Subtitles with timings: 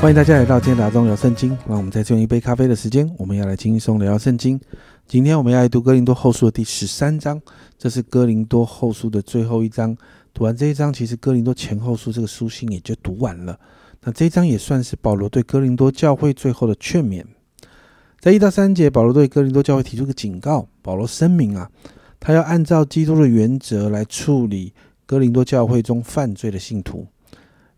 [0.00, 1.50] 欢迎大家来到今天的阿中聊圣经。
[1.68, 4.58] 让我们再次用一杯咖啡的时间，我们要来轻松聊聊圣经。
[5.06, 7.38] 今天我们要来读哥林多后书的第十三章，
[7.76, 9.94] 这是哥林多后书的最后一章。
[10.32, 13.60] 读完这一章，其实哥林多前后书这个书信也就读完了。
[14.00, 17.22] 那这一章也算是保罗对哥林多教会最后的劝勉。
[18.20, 20.66] 在一到三节，保罗对哥林多教会提出个警告。
[20.80, 21.70] 保罗声明啊，
[22.18, 24.72] 他要按照基督的原则来处理
[25.04, 27.06] 哥林多教会中犯罪的信徒。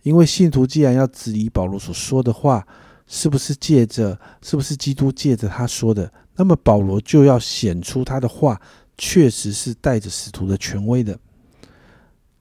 [0.02, 2.66] 因为信徒既然要质疑保罗所说的话
[3.06, 8.60] 是不是借着，是不是基督借着他说的，那么保罗就要显出他的话
[8.98, 11.18] 确实是带着使徒的权威的。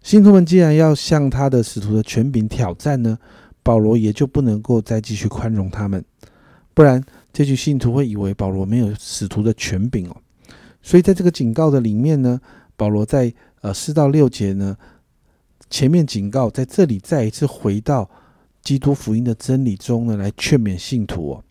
[0.01, 3.17] 信徒们既然要向他的使徒的权柄挑战呢，
[3.61, 6.03] 保罗也就不能够再继续宽容他们，
[6.73, 10.17] 不然这群信徒会以为保罗没有使徒的权柄哦。
[10.81, 12.41] 所以在这个警告的里面呢，
[12.75, 14.75] 保罗在呃四到六节呢。
[15.71, 18.07] 前面警告，在这里再一次回到
[18.61, 21.43] 基督福音的真理中呢，来劝勉信徒哦。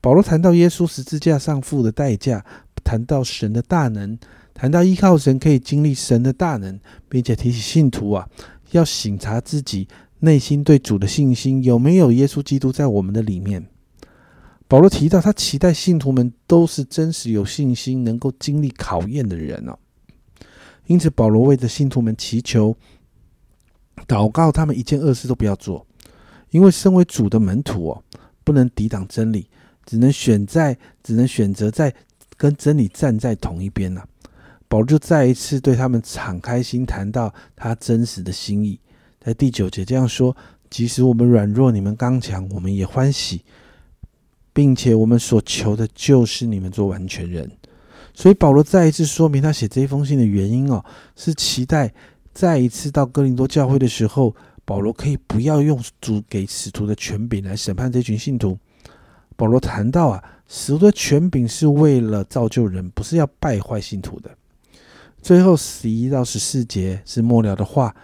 [0.00, 2.42] 保罗谈到耶稣十字架上付的代价，
[2.82, 4.18] 谈到神的大能，
[4.54, 8.26] 谈到依靠神可以经历神的大能，并且提醒信徒啊，
[8.70, 9.86] 要省察自己
[10.20, 13.64] 内心对主的信心有没有耶稣基督在我们的里面。
[14.66, 19.78] 保罗提到，他期待信徒们都是真实有信心、能够经历考验的人哦。
[20.86, 22.74] 因此，保罗为着信徒们祈求。
[24.06, 25.86] 祷告他们一件恶事都不要做，
[26.50, 28.02] 因为身为主的门徒哦，
[28.44, 29.48] 不能抵挡真理，
[29.84, 31.92] 只能选在，只能选择在
[32.36, 34.04] 跟真理站在同一边呐。
[34.68, 38.78] 保罗就再一次对他们敞开心，谈到他真实的心意，
[39.20, 40.36] 在第九节这样说：
[40.70, 43.44] 即使我们软弱，你们刚强，我们也欢喜，
[44.52, 47.50] 并且我们所求的就是你们做完全人。
[48.14, 51.92] 所以保罗再一次说明他写这封信的原因哦，是期待。
[52.36, 54.36] 再一次到哥林多教会的时候，
[54.66, 58.58] 保罗可以不要用主给使徒的权柄来审判这群信徒。
[59.36, 64.30] 保罗谈到啊，使徒的权柄是为了造就人，不是要败坏信徒的。
[65.22, 67.96] 最后十一到十四节是末了的话，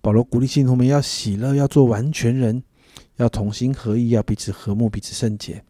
[0.00, 2.60] 保罗鼓励信徒们要喜乐，要做完全人，
[3.18, 5.62] 要同心合意，要彼此和睦，彼此圣洁。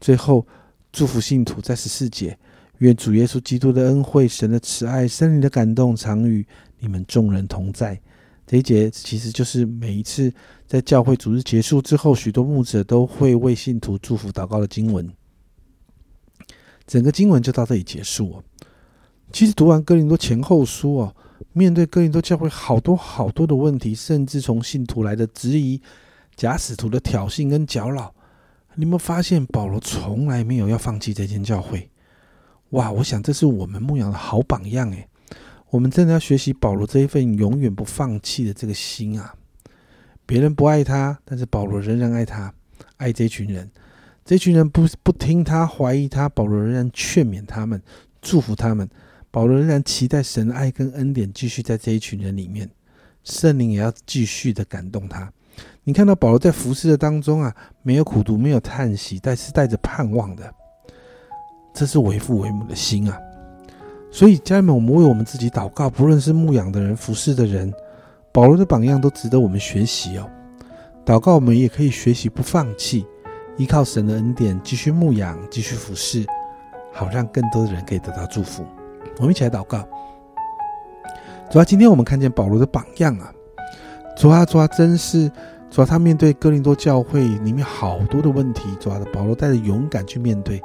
[0.00, 0.46] 最后
[0.92, 2.38] 祝福信徒在十四节，
[2.78, 6.46] 愿主耶稣基督的恩惠、神的慈爱、圣灵的感动常与。
[6.80, 7.98] 你们众人同在
[8.46, 10.30] 这一节，其实就是每一次
[10.66, 15.10] 在教会主日结束之后，许多牧者都会为信徒祝福祷告的经文。
[16.86, 18.44] 整个经文就到这里结束哦。
[19.32, 21.16] 其实读完哥林多前后书哦，
[21.54, 25.80] 面对哥林多教会好多好多的问题，甚至从信徒来的质疑、
[26.36, 28.14] 假使徒的挑衅跟搅扰，
[28.74, 31.88] 你有没有发现保罗从来没有要放弃这间教会？
[32.74, 35.08] 哇，我想这是我们牧养的好榜样诶。
[35.70, 39.34] 我们真的要学习保罗这一份永远不放弃的这个心啊！
[40.26, 42.52] 别人不爱他，但是保罗仍然爱他，
[42.96, 43.70] 爱这群人。
[44.24, 47.80] 这群人不不听他，怀疑他，保罗仍然劝勉他们，
[48.20, 48.88] 祝福他们。
[49.30, 52.68] 保罗仍然期待神爱跟恩典继续在这一群人里面，
[53.22, 55.32] 圣灵也要继续的感动他。
[55.84, 60.52] 你看到保罗在服侍的当中啊，没有苦读，没有叹息，但是带着盼望的，
[61.74, 63.18] 这是为父为母的心啊！
[64.10, 67.74] 所以，家人们，我们为我们自己祷告，不论是牧养的人、服侍的人，
[68.30, 70.30] 保罗的榜样都值得我们学习哦。
[71.04, 73.04] 祷告，我们也可以学习不放弃，
[73.56, 76.24] 依靠神的恩典，继续牧养，继续服侍，
[76.92, 78.64] 好让更多的人可以得到祝福。
[79.18, 79.84] 我们一起来祷告。
[81.50, 83.32] 主啊，今天我们看见保罗的榜样啊，
[84.16, 85.28] 主啊，主啊，真是
[85.70, 90.62] 主啊，他面对哥林多教会里面好多的问题，主啊，保罗带着勇敢去面对。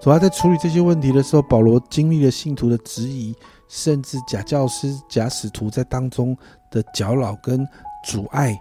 [0.00, 3.34] 主要在处理这些问题的时候，保罗经历了信徒的质疑，
[3.68, 6.36] 甚至假教师、假使徒在当中
[6.70, 7.66] 的搅扰跟
[8.04, 8.56] 阻碍。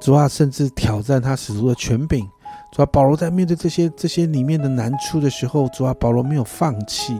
[0.00, 2.26] 主要甚至挑战他使徒的权柄。
[2.72, 7.18] 主要保罗在面对这些这些里面的难处的时候，主要保罗没有放弃。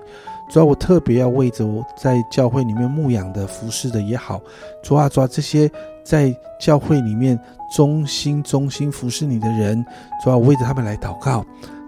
[0.50, 4.38] 主要我特别要为着我在教会里面牧养的、服侍的也好，
[4.82, 5.70] 主要主要这些
[6.04, 7.38] 在教会里面
[7.74, 9.82] 忠心忠心服侍你的人，
[10.22, 11.42] 主要为着他们来祷告。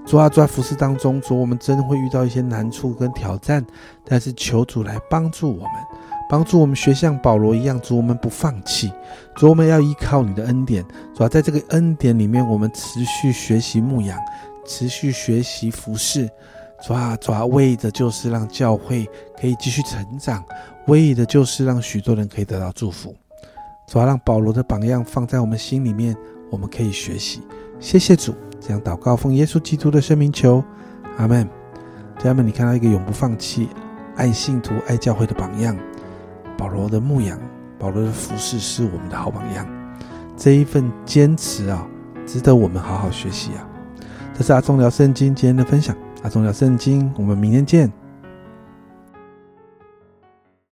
[0.06, 3.64] 主啊，在服侍当中，主我们真的会遇到一些难处跟挑战，
[4.04, 5.72] 但是求主来帮助我们，
[6.30, 8.92] 帮助我们学像保罗一样，主我们不放弃，
[9.34, 10.84] 主我们要依靠你的恩典。
[11.12, 14.16] 主啊，在这个恩典里面，我们持续学习牧养，
[14.64, 16.30] 持续学习服侍。
[16.86, 19.08] 主啊，主啊，为的就是让教会
[19.40, 20.44] 可以继续成长，
[20.86, 23.12] 为的就是让许多人可以得到祝福。
[23.88, 26.16] 主啊，让保罗的榜样放在我们心里面，
[26.48, 27.42] 我们可以学习。
[27.80, 28.32] 谢谢主。
[28.66, 30.60] 这样祷告，奉耶稣基督的圣名求，
[31.18, 31.48] 阿门。
[32.18, 33.68] 家人们，你看到一个永不放弃、
[34.16, 35.76] 爱信徒、爱教会的榜样。
[36.58, 37.38] 保罗的牧养，
[37.78, 39.64] 保罗的服饰是我们的好榜样。
[40.36, 41.86] 这一份坚持啊，
[42.26, 43.68] 值得我们好好学习啊。
[44.34, 48.05] 这是阿忠聊圣经今天的分享，阿忠聊圣经，我们明天见。